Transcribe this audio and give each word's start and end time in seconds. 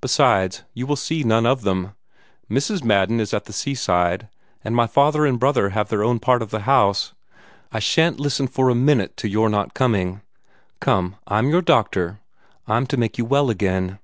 Besides, 0.00 0.64
you 0.72 0.84
will 0.84 0.96
see 0.96 1.22
none 1.22 1.46
of 1.46 1.62
them. 1.62 1.92
Mrs. 2.50 2.82
Madden 2.82 3.20
is 3.20 3.32
at 3.32 3.44
the 3.44 3.52
seaside, 3.52 4.28
and 4.64 4.74
my 4.74 4.88
father 4.88 5.24
and 5.24 5.38
brother 5.38 5.68
have 5.68 5.90
their 5.90 6.02
own 6.02 6.18
part 6.18 6.42
of 6.42 6.50
the 6.50 6.62
house. 6.62 7.14
I 7.70 7.78
shan't 7.78 8.18
listen 8.18 8.48
for 8.48 8.68
a 8.68 8.74
minute 8.74 9.16
to 9.18 9.28
your 9.28 9.48
not 9.48 9.72
coming. 9.72 10.22
Come, 10.80 11.14
I'm 11.28 11.50
your 11.50 11.62
doctor. 11.62 12.18
I'm 12.66 12.84
to 12.88 12.96
make 12.96 13.16
you 13.16 13.24
well 13.24 13.48
again." 13.48 14.00